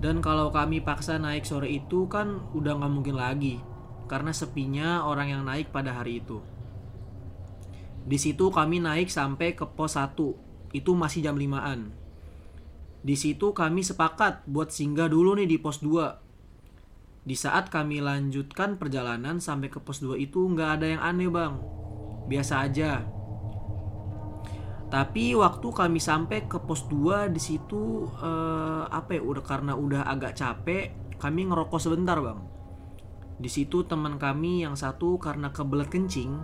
[0.00, 3.60] Dan kalau kami paksa naik sore itu kan udah nggak mungkin lagi
[4.08, 6.40] karena sepinya orang yang naik pada hari itu.
[8.00, 10.16] Di situ kami naik sampai ke pos 1.
[10.72, 11.92] Itu masih jam 5-an.
[13.04, 16.16] Di situ kami sepakat buat singgah dulu nih di pos 2.
[17.20, 21.60] Di saat kami lanjutkan perjalanan sampai ke pos 2 itu nggak ada yang aneh bang.
[22.24, 23.04] Biasa aja.
[24.90, 30.02] Tapi waktu kami sampai ke pos 2 di situ eh, apa ya udah karena udah
[30.10, 32.42] agak capek, kami ngerokok sebentar, Bang.
[33.38, 36.42] Di situ teman kami yang satu karena kebelet kencing,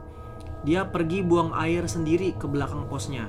[0.62, 3.28] dia pergi buang air sendiri ke belakang posnya.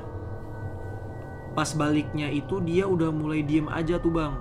[1.58, 4.38] pas baliknya itu dia udah mulai diem aja tuh bang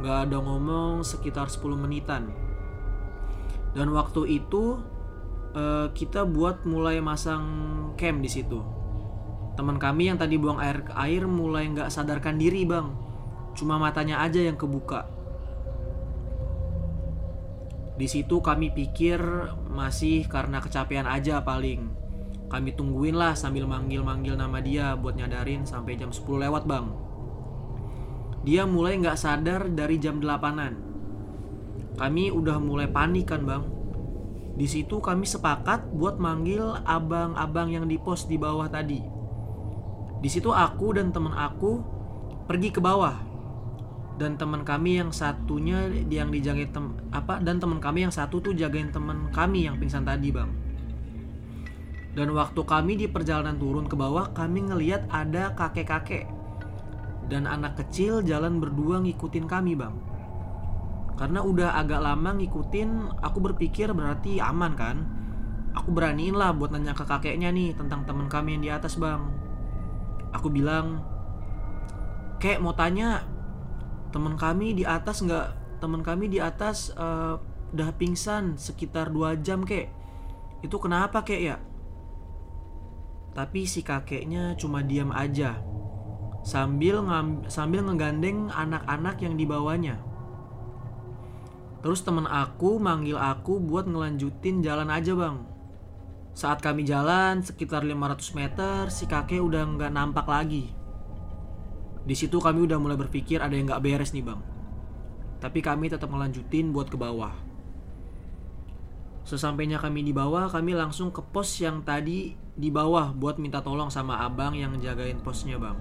[0.00, 2.32] nggak ada ngomong sekitar 10 menitan
[3.76, 4.80] dan waktu itu
[5.52, 7.44] eh, kita buat mulai masang
[8.00, 8.75] camp di situ
[9.56, 12.92] teman kami yang tadi buang air ke air mulai nggak sadarkan diri bang
[13.56, 15.16] cuma matanya aja yang kebuka
[17.96, 19.16] di situ kami pikir
[19.72, 21.88] masih karena kecapean aja paling.
[22.52, 26.92] Kami tungguin lah sambil manggil-manggil nama dia buat nyadarin sampai jam 10 lewat bang.
[28.44, 30.76] Dia mulai nggak sadar dari jam 8-an.
[31.96, 33.64] Kami udah mulai panik kan bang.
[34.60, 39.15] Di situ kami sepakat buat manggil abang-abang yang di pos di bawah tadi.
[40.20, 41.84] Di situ aku dan temen aku
[42.48, 43.16] pergi ke bawah.
[44.16, 48.56] Dan teman kami yang satunya yang dijagain tem apa dan teman kami yang satu tuh
[48.56, 50.48] jagain teman kami yang pingsan tadi bang.
[52.16, 56.24] Dan waktu kami di perjalanan turun ke bawah kami ngeliat ada kakek-kakek
[57.28, 59.92] dan anak kecil jalan berdua ngikutin kami bang.
[61.20, 64.96] Karena udah agak lama ngikutin aku berpikir berarti aman kan?
[65.76, 69.45] Aku beraniin lah buat nanya ke kakeknya nih tentang teman kami yang di atas bang
[70.36, 71.00] aku bilang
[72.36, 73.24] kek mau tanya
[74.12, 75.80] teman kami di atas nggak?
[75.80, 77.34] Teman kami di atas eh,
[77.72, 79.88] udah pingsan sekitar dua jam kek.
[80.60, 81.56] Itu kenapa kek ya?
[83.36, 85.60] Tapi si kakeknya cuma diam aja
[86.46, 90.00] sambil ngam- sambil ngegandeng anak-anak yang dibawanya.
[91.84, 95.55] Terus teman aku manggil aku buat ngelanjutin jalan aja bang
[96.36, 100.76] saat kami jalan sekitar 500 meter si kakek udah nggak nampak lagi
[102.06, 104.38] di situ kami udah mulai berpikir ada yang nggak beres nih bang.
[105.42, 107.34] Tapi kami tetap ngelanjutin buat ke bawah.
[109.26, 113.90] Sesampainya kami di bawah, kami langsung ke pos yang tadi di bawah buat minta tolong
[113.90, 115.74] sama abang yang jagain posnya bang.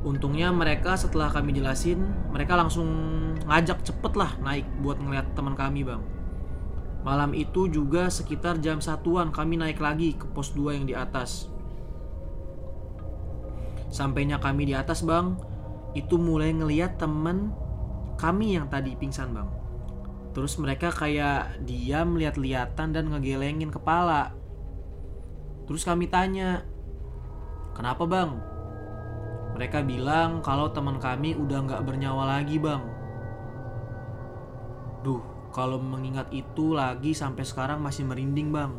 [0.00, 2.00] Untungnya mereka setelah kami jelasin,
[2.32, 2.88] mereka langsung
[3.44, 6.00] ngajak cepet lah naik buat ngeliat teman kami bang.
[7.04, 11.52] Malam itu juga sekitar jam satuan kami naik lagi ke pos 2 yang di atas.
[13.92, 15.36] Sampainya kami di atas bang,
[15.92, 17.52] itu mulai ngeliat temen
[18.16, 19.46] kami yang tadi pingsan bang.
[20.34, 24.34] Terus mereka kayak diam lihat-lihatan dan ngegelengin kepala.
[25.68, 26.64] Terus kami tanya,
[27.76, 28.34] kenapa bang?
[29.54, 32.82] Mereka bilang kalau teman kami udah nggak bernyawa lagi bang.
[35.06, 35.22] Duh,
[35.54, 38.74] kalau mengingat itu lagi sampai sekarang masih merinding bang.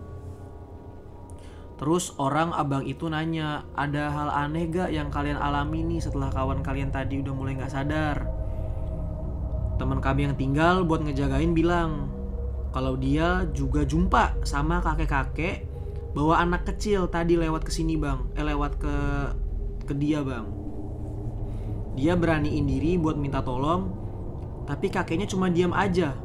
[1.79, 6.59] Terus orang abang itu nanya, ada hal aneh gak yang kalian alami nih setelah kawan
[6.59, 8.27] kalian tadi udah mulai gak sadar?
[9.79, 12.11] Teman kami yang tinggal buat ngejagain bilang,
[12.71, 15.67] kalau dia juga jumpa sama kakek-kakek
[16.15, 18.95] bawa anak kecil tadi lewat ke sini bang, eh lewat ke
[19.83, 20.47] ke dia bang.
[21.95, 23.91] Dia beraniin diri buat minta tolong,
[24.63, 26.24] tapi kakeknya cuma diam aja.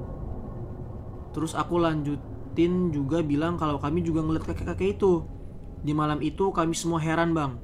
[1.30, 5.22] Terus aku lanjutin juga bilang kalau kami juga ngeliat kakek-kakek itu.
[5.80, 7.56] Di malam itu kami semua heran bang.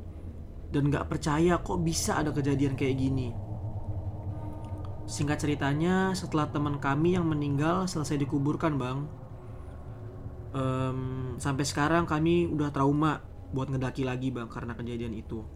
[0.71, 3.29] Dan gak percaya kok bisa ada kejadian kayak gini.
[5.07, 8.99] Singkat ceritanya setelah teman kami yang meninggal selesai dikuburkan bang
[10.51, 10.99] em,
[11.39, 13.23] Sampai sekarang kami udah trauma
[13.55, 15.47] buat ngedaki lagi bang karena kejadian itu.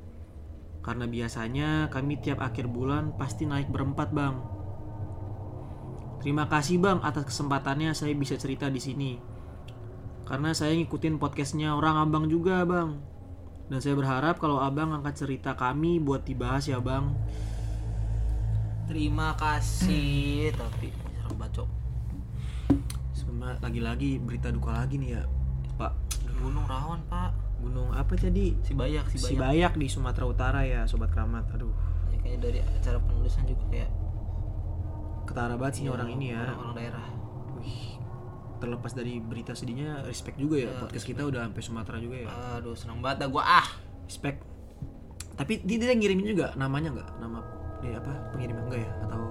[0.86, 4.59] Karena biasanya kami tiap akhir bulan pasti naik berempat bang
[6.20, 9.16] Terima kasih bang atas kesempatannya saya bisa cerita di sini.
[10.28, 13.00] Karena saya ngikutin podcastnya orang abang juga bang.
[13.72, 17.16] Dan saya berharap kalau abang angkat cerita kami buat dibahas ya bang.
[18.85, 21.68] Terima kasih tapi serem bacok.
[23.16, 25.22] sebenarnya lagi-lagi berita duka lagi nih ya
[25.80, 25.96] pak.
[26.37, 27.33] Gunung Rawan pak.
[27.61, 28.56] gunung apa tadi?
[28.64, 29.40] Si Bayak si si Bayak.
[29.40, 31.48] Bayak di Sumatera Utara ya sobat keramat.
[31.56, 31.72] Aduh.
[32.12, 33.99] Ya, kayaknya dari acara penulisan juga kayak
[35.30, 36.42] ketara banget sih iya, orang ini ya.
[36.42, 37.06] Orang-orang daerah.
[37.62, 38.00] Wih,
[38.60, 42.28] terlepas dari berita sedihnya respect juga ya Ya, podcast kita udah sampai Sumatera juga ya.
[42.60, 43.42] Aduh seneng banget dah gua.
[43.46, 43.68] Ah.
[44.10, 44.42] respect.
[45.38, 47.10] Tapi dia, dia ngirimin juga namanya nggak?
[47.22, 47.38] Nama
[47.80, 48.12] dia apa?
[48.34, 48.92] Pengiriman enggak ya?
[49.06, 49.22] Atau?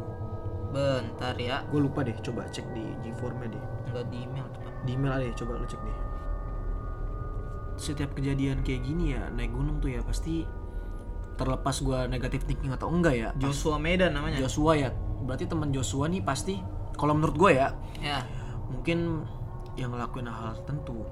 [0.70, 1.58] Bentar ya.
[1.68, 3.64] gue lupa deh coba cek di G-formnya deh.
[3.92, 4.64] Enggak di email pak.
[4.88, 5.98] di email aja coba lo cek deh.
[7.76, 10.48] Setiap kejadian kayak gini ya naik gunung tuh ya pasti
[11.36, 14.40] terlepas gua negatif thinking atau enggak ya Joshua Medan namanya.
[14.40, 14.90] Joshua ya
[15.22, 16.58] berarti teman Joshua nih pasti
[16.94, 18.24] kalau menurut gue ya Ya.
[18.68, 19.24] mungkin
[19.74, 21.04] yang ngelakuin hal tertentu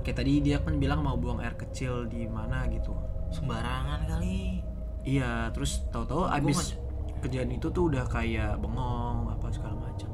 [0.00, 2.94] kayak tadi dia kan bilang mau buang air kecil di mana gitu
[3.30, 4.62] Sembarangan kali.
[5.02, 6.78] iya terus tahu-tahu abis
[7.18, 10.10] kejadian itu tuh udah kayak bengong apa segala macam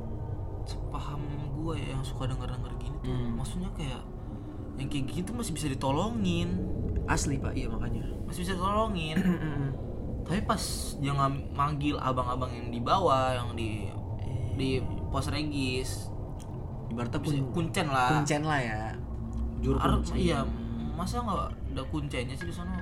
[0.62, 1.20] Sepaham
[1.56, 3.10] gue ya yang suka denger-denger gini tuh.
[3.10, 3.30] Hmm.
[3.34, 4.00] Maksudnya kayak
[4.76, 6.48] yang kayak gitu masih bisa ditolongin.
[7.04, 9.18] asli pak iya makanya masih bisa tolongin
[10.30, 10.62] tapi pas
[11.02, 13.90] dia nggak manggil abang-abang yang di bawah yang di
[14.54, 14.78] di
[15.10, 16.06] pos regis
[16.86, 18.94] ibaratnya kun, kuncen lah kuncen lah ya
[19.58, 20.46] juru kunci iya
[20.94, 22.78] masa nggak ada kuncennya sih di sana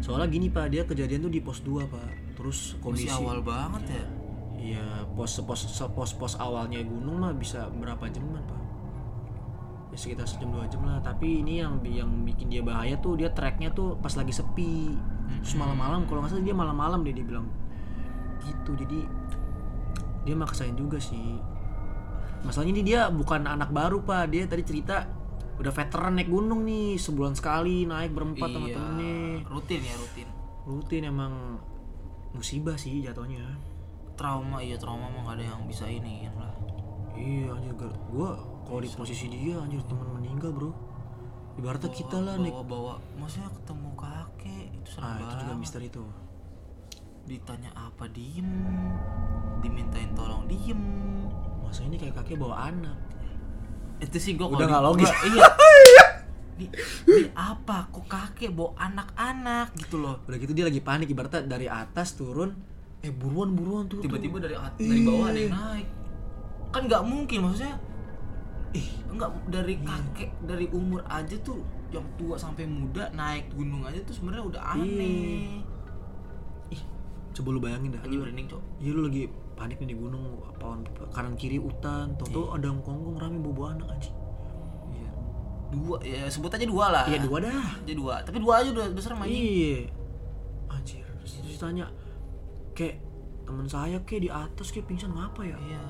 [0.00, 3.84] soalnya gini pak dia kejadian tuh di pos 2 pak terus kondisi kondisi awal banget
[3.92, 4.06] ya
[4.58, 5.62] Iya, pos pos
[5.94, 8.62] pos pos awalnya gunung mah bisa berapa jaman pak?
[9.94, 10.98] Ya sekitar sejam dua jam lah.
[10.98, 14.98] Tapi ini yang yang bikin dia bahaya tuh dia treknya tuh pas lagi sepi.
[15.40, 17.46] Terus malam-malam kalau nggak salah dia malam-malam dia dibilang
[18.40, 18.72] gitu.
[18.74, 18.98] Jadi
[20.22, 21.38] dia maksain juga sih.
[22.38, 24.30] Masalahnya ini dia bukan anak baru pak.
[24.30, 25.04] Dia tadi cerita
[25.58, 29.18] udah veteran naik gunung nih sebulan sekali naik berempat sama Iya, temennya.
[29.50, 30.28] rutin ya rutin
[30.62, 31.34] Rutin emang
[32.30, 33.42] musibah sih jatuhnya.
[34.14, 36.50] trauma iya trauma gak ada yang bisa ini lah
[37.14, 37.74] Iya anjir
[38.10, 40.70] gua kalau di posisi dia anjir teman meninggal bro
[41.54, 44.17] ibaratnya kita lah naik bawa bawa maksudnya ketemu kakek
[44.88, 45.60] itu serem ah itu juga banget.
[45.60, 46.08] misteri tuh.
[47.24, 48.50] Ditanya apa diem.
[49.60, 50.80] Dimintain tolong diem.
[51.60, 52.96] Masa ini kayak kakek bawa anak.
[54.00, 55.10] Itu sih gua Udah nggak logis.
[55.26, 55.44] iya.
[56.58, 56.66] Di,
[57.06, 57.86] di apa?
[57.86, 59.78] Kok kakek bawa anak-anak?
[59.78, 60.18] Gitu loh.
[60.26, 62.50] Udah gitu dia lagi panik ibaratnya dari atas turun
[62.98, 64.02] eh buruan buruan tuh.
[64.02, 65.86] Tiba-tiba dari at- dari bawah ada yang naik.
[66.74, 67.78] Kan nggak mungkin maksudnya.
[68.74, 68.88] Ih.
[69.06, 74.12] Nggak dari kakek dari umur aja tuh yang tua sampai muda naik gunung aja tuh
[74.12, 75.64] sebenarnya udah aneh.
[76.68, 76.82] Ih.
[77.32, 78.02] Coba lu bayangin dah.
[78.04, 78.62] Lu, merinding cok.
[78.80, 79.24] Iya lu lagi
[79.58, 83.72] panik nih di gunung pohon kanan kiri hutan tau tuh ada yang konggong rame bobo
[83.72, 84.14] anak anjing.
[84.92, 85.10] Iya.
[85.72, 87.04] Dua ya sebut aja dua lah.
[87.08, 87.64] Iya dua dah.
[87.80, 88.14] Aja dua.
[88.22, 89.32] Tapi dua aja udah besar anjing.
[89.32, 89.76] Iya.
[90.68, 91.88] Anjir terus terus ditanya
[92.76, 93.00] kayak
[93.48, 95.56] teman saya kayak di atas kayak pingsan ngapa ya?
[95.56, 95.82] Iya.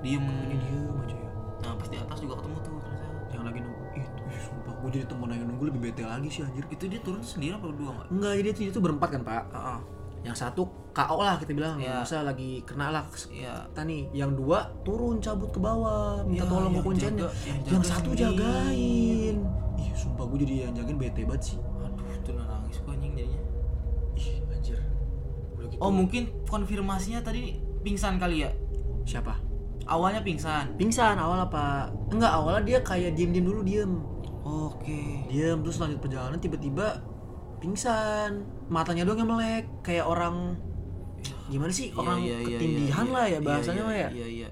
[0.00, 0.24] Diem.
[0.24, 1.30] ini diem aja ya.
[1.64, 4.42] Nah pas di atas juga ketemu tuh ternyata yang lagi nunggu itu ih,
[4.84, 6.64] gue jadi temen yang nunggu lebih bete lagi sih anjir.
[6.68, 9.44] Itu dia turun sendiri apa berdua nggak enggak jadi itu, itu berempat kan pak?
[9.50, 9.78] Heeh.
[10.22, 11.76] yang satu KO lah kita bilang.
[11.76, 12.00] Iya.
[12.00, 13.04] masa lagi kena lah.
[13.08, 17.36] Kita nih yang dua turun cabut ke bawah minta Iya, tolong ke yang kuncennya jaga-
[17.44, 18.20] yang yang, satu sendiri.
[18.24, 19.36] jagain.
[19.76, 21.56] Ih sumpah gue jadi yang jagain bete banget sih.
[21.60, 23.42] Aduh itu nangis gua anjing jadinya.
[24.14, 24.78] Ih anjir.
[25.54, 25.78] Udah gitu.
[25.78, 27.42] Oh mungkin konfirmasinya tadi
[27.80, 28.50] pingsan kali ya?
[29.04, 29.36] Siapa?
[29.84, 30.72] Awalnya pingsan.
[30.74, 33.92] Pingsan awal apa enggak awalnya dia kayak diem diem dulu diem
[34.44, 35.00] oke.
[35.32, 37.00] Diem terus lanjut perjalanan tiba-tiba
[37.58, 38.44] pingsan.
[38.68, 40.60] Matanya doang yang melek kayak orang
[41.48, 44.08] gimana sih orang Iya, iya, iya, ketindihan iya, lah ya iya, bahasanya iya, mah ya.
[44.12, 44.48] iya iya.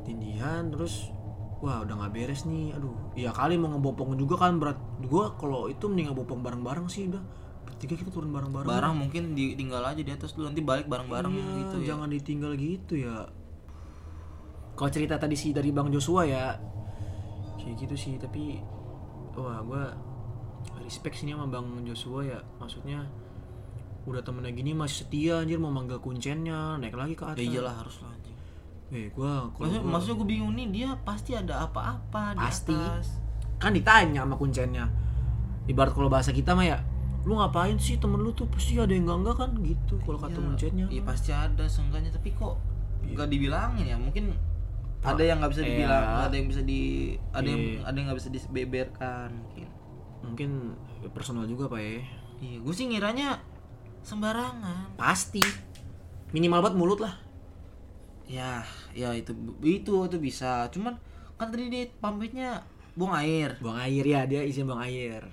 [0.00, 1.12] Ketindihan terus
[1.60, 2.72] wah udah nggak beres nih.
[2.76, 4.80] Aduh iya kali mau ngebopong juga kan berat.
[5.04, 7.20] Gua kalau itu mending ngebopong bareng-bareng sih udah.
[7.68, 8.68] Bertiga kita turun bareng-bareng.
[8.68, 11.86] Barang mungkin ditinggal aja di atas dulu nanti balik bareng-bareng Iya, gitu ya.
[11.92, 13.28] jangan ditinggal gitu ya.
[14.76, 16.56] Kalau cerita tadi sih dari bang Joshua ya
[17.60, 18.58] kayak gitu sih tapi
[19.32, 19.92] wah gua
[20.80, 22.40] respect sini sama bang Joshua ya.
[22.56, 23.04] Maksudnya
[24.02, 27.36] udah temennya gini masih setia anjir mau manggil kuncennya naik lagi ke atas.
[27.36, 28.36] Ya iyalah harus lah anjing
[28.90, 32.74] eh gua kalau maksudnya, gua- maksudnya gue bingung nih dia pasti ada apa-apa di Pasti.
[32.74, 33.06] atas.
[33.56, 34.90] Kan ditanya sama kuncennya.
[35.64, 36.78] Ibarat kalau bahasa kita mah ya
[37.22, 38.48] lu ngapain sih temen lu tuh?
[38.48, 39.50] Pasti ada yang enggak enggak kan?
[39.62, 40.86] Gitu kalau kata Iya, kuncennya.
[40.90, 42.10] Iya pasti ada seenggaknya.
[42.10, 42.56] Tapi kok
[43.06, 43.94] nggak dibilangin ya?
[43.94, 44.34] Mungkin
[45.00, 45.68] ada yang nggak bisa iya.
[45.72, 46.82] dibilang ada yang bisa di
[47.32, 47.80] ada yang Iya.
[47.88, 49.68] ada yang nggak bisa dibeberkan mungkin.
[50.20, 50.50] Mungkin
[51.16, 52.04] personal juga pak ya.
[52.40, 53.40] Iya gue sih ngiranya
[54.04, 55.00] sembarangan.
[55.00, 55.40] Pasti.
[56.36, 57.16] Minimal buat mulut lah.
[58.28, 59.32] Ya ya itu
[59.64, 60.68] itu itu bisa.
[60.68, 61.00] Cuman
[61.40, 62.60] kan tadi dia pamitnya
[62.92, 63.56] buang air.
[63.64, 64.28] Buang air ya.
[64.28, 65.24] Dia izin buang air.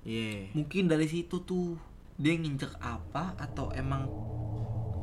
[0.00, 0.48] Iya.
[0.56, 1.76] Mungkin dari situ tuh
[2.16, 4.08] dia nginjek apa atau emang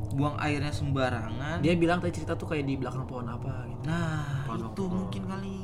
[0.10, 1.60] buang airnya sembarangan.
[1.60, 3.82] Dia bilang tadi cerita tuh kayak di belakang pohon apa gitu.
[3.86, 4.96] Nah Pohon- itu pohon.
[5.04, 5.60] mungkin kali.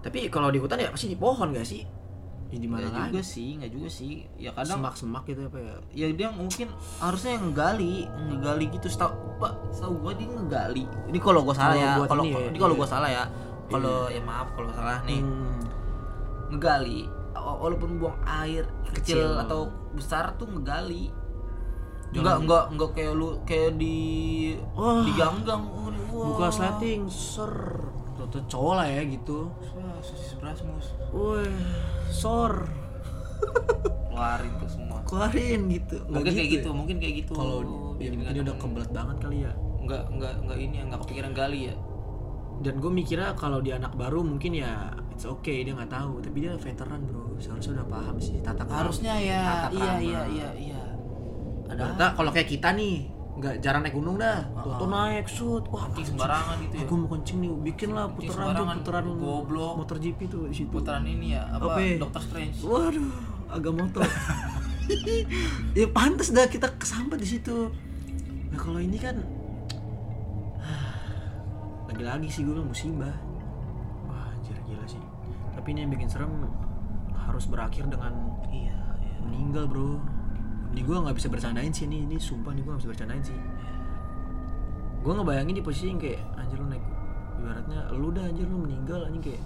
[0.00, 1.86] Tapi kalau di hutan ya pasti di pohon gak sih?
[2.50, 4.12] Ya di mana lagi juga sih nggak juga sih.
[4.36, 5.74] Ya kadang semak semak gitu apa ya?
[5.94, 8.86] Ya dia mungkin harusnya yang ngegali ngegali gitu.
[8.86, 10.84] Setahu pak setahu gua dia ngegali.
[11.08, 12.80] Ini kalau gua salah Kalau ya buat kalau ini ya, ini kalau iya.
[12.82, 13.24] gua salah ya.
[13.70, 15.20] Kalau ya maaf kalau salah nih.
[15.24, 15.60] Hmm,
[16.50, 17.00] ngegali.
[17.32, 19.40] Wa- walaupun buang air kecil, Kecil.
[19.40, 19.60] atau
[19.92, 21.08] besar tuh ngegali
[22.12, 23.96] enggak enggak enggak kayak lu kayak di
[24.76, 25.00] Wah.
[25.04, 25.62] di ganggang.
[26.12, 26.26] Wah.
[26.28, 27.08] buka sleting.
[27.08, 27.54] ser.
[28.32, 29.50] Tuh, cowok lah ya gitu.
[30.02, 31.46] Sosis brasmus woi
[32.08, 32.64] sor.
[34.08, 34.98] Keluarin tuh semua.
[35.04, 35.96] Keluarin gitu.
[36.08, 36.54] Nggak mungkin kayak ya?
[36.56, 37.32] gitu mungkin kayak gitu.
[37.36, 37.58] Kalau
[38.00, 39.52] ya mungkin udah kebelet banget kali ya.
[39.82, 41.76] Enggak enggak enggak ini ya enggak kepikiran gali ya.
[42.62, 46.22] Dan gue mikirnya kalau dia anak baru mungkin ya it's okay dia nggak tahu.
[46.22, 47.36] Tapi dia veteran bro.
[47.42, 48.78] Seharusnya udah paham sih tata krama.
[48.86, 50.71] harusnya ya Tata iya iya iya iya
[51.68, 52.94] ada Berarti kalau kayak kita nih
[53.32, 54.44] nggak jarang naik gunung dah.
[54.52, 56.84] Foto naik shoot wah kencing sembarangan gitu ya.
[56.84, 59.74] Gue mau kencing nih bikin lah putaran tuh putaran Goblok.
[59.80, 60.68] motor GP tuh di situ.
[60.68, 61.80] Putaran ini ya apa Apa?
[61.96, 62.56] Doctor Strange.
[62.60, 63.12] Waduh
[63.52, 64.02] agak motor.
[65.78, 67.70] Ya pantas dah kita kesambat di situ.
[68.50, 69.14] Nah kalau ini kan
[71.88, 73.14] lagi-lagi sih gue bilang musibah
[74.10, 75.00] wah anjir gila sih.
[75.54, 76.50] Tapi ini yang bikin serem
[77.14, 78.12] harus berakhir dengan
[78.50, 80.02] iya iya meninggal bro
[80.72, 81.84] ini gue nggak bisa bercandain sih.
[81.84, 83.36] Ini ini sumpah nih gue nggak bisa bercandain sih.
[85.02, 86.84] Gue ngebayangin di posisi yang kayak anjir lu naik
[87.42, 89.42] ibaratnya lu dah anjir lu meninggal anjing kayak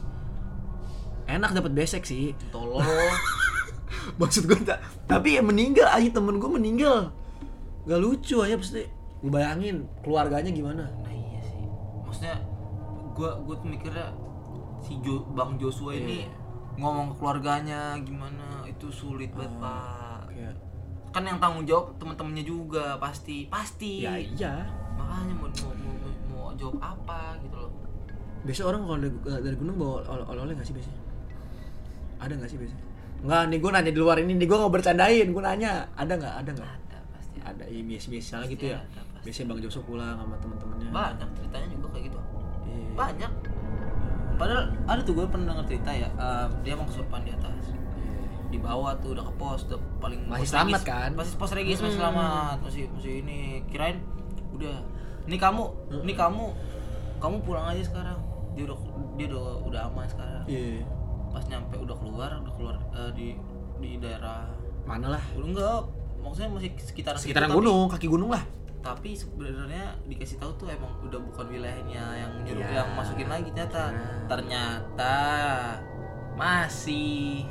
[1.26, 2.36] enak dapat besek sih.
[2.52, 2.82] Tolong
[4.20, 4.78] maksud gue tak
[5.10, 7.10] tapi ya meninggal aja temen gue meninggal.
[7.86, 8.84] Gak lucu aja pasti.
[9.24, 10.86] Lu bayangin keluarganya gimana.
[11.02, 11.62] Nah iya sih.
[12.04, 12.36] Maksudnya
[13.16, 14.12] gua gua tuh mikirnya
[14.84, 16.28] si jo, bang Joshua ini Iya.
[16.76, 20.20] ngomong ke keluarganya gimana itu sulit banget pak.
[20.28, 20.54] kayak
[21.16, 24.04] kan yang tanggung jawab teman-temannya juga pasti pasti.
[24.04, 24.68] Ya iya.
[25.00, 27.72] Makanya mau, mau, mau, mau- mau jawab apa gitu loh.
[28.44, 31.00] Biasa orang kalau dari, dari gunung bawa ol- oleh-oleh gak sih biasanya?
[32.20, 32.84] Ada gak sih biasanya?
[33.16, 35.72] Enggak, nih gue nanya di luar ini, nih gue gak bercandain, gue nanya.
[35.96, 36.34] Ada nggak?
[36.36, 36.70] Ada nggak?
[36.76, 38.78] ada pasti Ada, iya biasa biasanya gitu ya.
[38.78, 39.24] ada, pasti.
[39.24, 42.18] Biasanya Bang Joso pulang sama temen-temennya banyak ceritanya juga kayak gitu.
[42.68, 42.88] Iya.
[42.92, 43.32] banyak.
[44.36, 47.72] Padahal ada tuh gue pernah denger cerita ya eh, dia mau kesurupan di atas.
[48.56, 50.88] Di bawah tuh udah ke pos udah paling Masih selamat regis.
[50.88, 51.10] kan?
[51.12, 52.00] masih pos regis masih Hmm.
[52.02, 54.00] selamat masih masih ini kirain
[54.50, 54.76] udah
[55.24, 55.62] ini kamu
[56.00, 56.44] ini kamu
[57.18, 58.16] kamu pulang aja sekarang
[58.52, 58.78] dia udah
[59.14, 60.80] dia udah udah aman sekarang Iya
[61.28, 63.28] pas nyampe udah keluar udah keluar eh, di
[63.76, 64.48] di daerah
[64.82, 65.22] Mana lah?
[65.34, 65.80] udah enggak
[66.16, 68.40] maksudnya masih sekitaran situ, Sekitaran tapi- gunung, kaki gunung lah
[68.78, 72.74] tapi sebenarnya dikasih tahu tuh emang udah bukan wilayahnya yang nyuruh Iya.
[72.78, 74.00] yang masukin lagi ternyata Iya.
[74.26, 75.14] ternyata
[76.34, 77.44] masih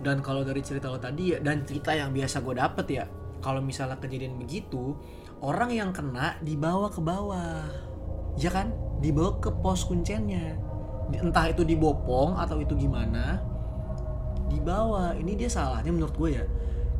[0.00, 3.04] Dan kalau dari cerita lo tadi ya, dan cerita yang biasa gue dapet ya,
[3.40, 4.96] kalau misalnya kejadian begitu,
[5.40, 7.68] orang yang kena dibawa ke bawah,
[8.36, 8.72] ya kan?
[9.00, 10.56] Dibawa ke pos kuncennya,
[11.12, 13.40] entah itu dibopong atau itu gimana,
[14.48, 15.12] dibawa.
[15.16, 16.44] Ini dia salahnya menurut gue ya,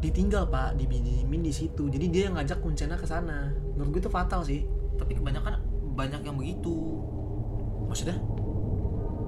[0.00, 1.88] ditinggal pak, dibinjemin di situ.
[1.88, 3.52] Jadi dia yang ngajak kuncennya ke sana.
[3.76, 4.64] Menurut gue itu fatal sih.
[5.00, 5.56] tapi kebanyakan
[5.96, 6.76] banyak yang begitu
[7.88, 8.20] Maksudnya?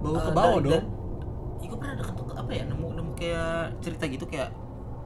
[0.04, 0.84] Bawa ke Eh, bawah dari- dong.
[1.62, 4.50] Iya, gue pernah deket apa ya nemu nemu kayak cerita gitu kayak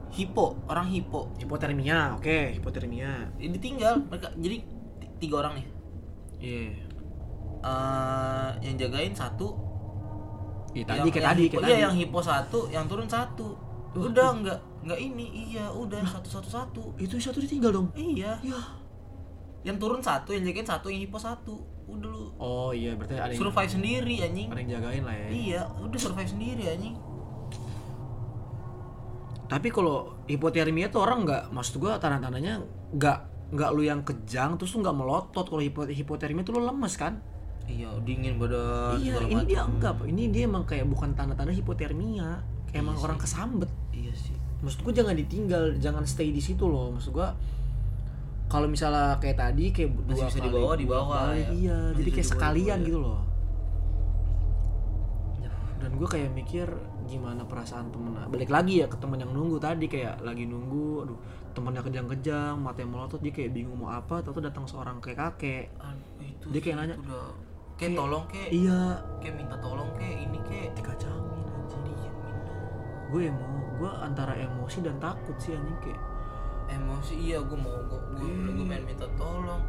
[0.09, 3.29] hipo orang hipo Hipotermia, oke, hipotermia.
[3.33, 4.57] Dia ditinggal mereka jadi
[4.97, 5.67] ti- tiga orang nih
[6.39, 6.65] Iya.
[7.59, 9.53] Eh, yang jagain satu
[10.73, 11.83] yang- tadi kayak yang tadi hipo, kayak iya tadi.
[11.83, 13.47] yang hipo satu yang turun satu
[13.89, 17.87] Tuh, udah nggak nggak ini iya udah satu satu satu Itu satu ditinggal dong.
[17.93, 18.59] iya Ya.
[19.63, 21.57] yang turun satu yang jagain satu yang hipo satu
[21.97, 25.27] udah lu Oh iya berarti ada yang survive sendiri anjing ada yang jagain lah ya.
[25.27, 26.95] iya udah survive sendiri anjing
[29.47, 32.59] Tapi kalau hipotermia tuh orang nggak, maksud gua tanda-tandanya
[32.91, 36.95] nggak nggak lu yang kejang terus lu nggak melotot kalau hipo, hipotermia tuh lu lemes
[36.95, 37.15] kan?
[37.63, 39.71] iya dingin badan iya, ini dia macam.
[39.75, 40.05] enggak, Pak.
[40.07, 43.23] ini dia emang kayak bukan tanda-tanda hipotermia, kayak emang Iya orang sih.
[43.23, 43.71] kesambet.
[43.91, 46.89] iya sih Maksud gua jangan ditinggal, jangan stay di situ loh.
[46.89, 47.29] Maksud gua
[48.47, 51.51] kalau misalnya kayak tadi kayak Masih dua bisa kali dibawa, dibawa, bolak-balik, ya.
[51.51, 51.77] iya.
[51.77, 53.19] Masih jadi kayak sekalian dibawa, gitu loh.
[55.37, 55.51] Ya.
[55.77, 56.67] dan gue kayak mikir
[57.05, 61.19] gimana perasaan temen balik lagi ya ke temen yang nunggu tadi kayak lagi nunggu aduh
[61.51, 65.73] temennya kejang-kejang matanya melotot dia kayak bingung mau apa atau datang seorang kayak kakek.
[65.79, 67.25] Aduh, itu Dia kayak nanya, itu udah
[67.73, 68.81] kayak kayak- tolong kayak iya.
[69.17, 71.25] kayak minta tolong kayak ini kayak dikacangin
[71.87, 72.11] Iya,
[73.09, 73.45] gue emo
[73.77, 76.01] gue antara emosi dan takut sih anjing kayak
[76.67, 79.63] emosi iya gue mau gue gue gue main minta tolong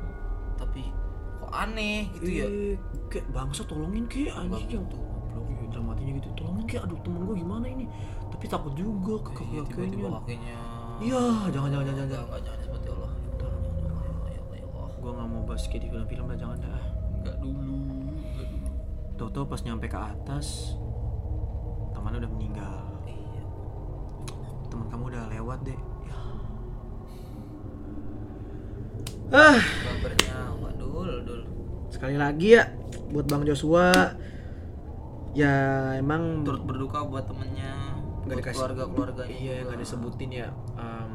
[0.55, 0.91] tapi
[1.39, 2.75] kok aneh gitu ya "Eh,
[3.09, 4.99] kayak bangsa tolongin kayak anjing gitu.
[4.99, 7.87] ya, dalam hatinya gitu tolongin kayak aduh temen gue gimana ini
[8.29, 10.57] tapi takut juga ke Iya, kakeknya tiba-tiba kakeknya
[10.99, 13.49] iya jangan jangan jangan jangan, jangan seperti Allah ya
[14.29, 16.83] ya ya ya gue nggak mau bahas kayak di film-film lah jangan dah
[17.15, 17.79] enggak dulu
[19.15, 20.79] Toto pas nyampe ke atas
[21.91, 23.43] temannya udah meninggal iya
[24.69, 26.19] teman kamu udah lewat deh ya.
[29.31, 29.61] Ah.
[30.59, 31.43] Waduh dul
[31.89, 32.69] sekali lagi ya
[33.09, 34.13] buat bang Joshua.
[35.33, 35.55] Ya
[35.95, 37.95] emang turut berduka buat temennya
[38.25, 40.49] Nggak buat dikasih- keluarga keluarganya iya nggak disebutin ya.
[40.75, 41.13] Em,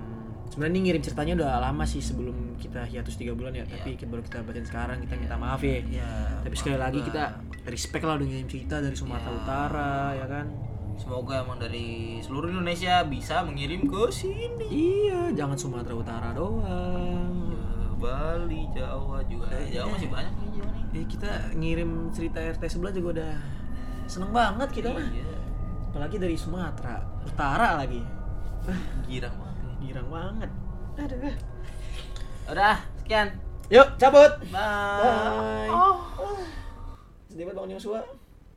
[0.48, 3.66] sebenarnya ini ngirim ceritanya udah lama sih sebelum kita hiatus tiga bulan ya.
[3.66, 5.82] Tapi kita baru kita bacain sekarang kita minta maaf ya.
[5.82, 7.10] Iya, tapi sekali lagi juga.
[7.10, 7.24] kita
[7.66, 9.36] respect lah udah ngirim cerita dari Sumatera Ya.
[9.36, 10.46] Utara ya kan?
[10.94, 11.88] Semoga emang dari
[12.22, 14.66] seluruh Indonesia bisa mengirim ke sini.
[14.70, 17.33] Iya jangan Sumatera Utara doang
[18.04, 20.34] Bali Jawa juga Eh, Jawa masih banyak.
[20.36, 23.34] Nih Jawa nih Eh, kita ngirim cerita RT sebelah juga udah
[24.04, 25.08] seneng banget kita mah.
[25.08, 25.26] Iya.
[25.90, 28.04] Apalagi dari Sumatera Utara lagi.
[29.08, 30.52] Girang banget girang banget.
[30.96, 31.36] Aduh.
[32.52, 33.28] Udah sekian.
[33.72, 34.32] Yuk cabut.
[34.52, 35.68] Bye.
[35.72, 36.48] Bye.
[37.32, 38.00] Sedih banget bang Joshua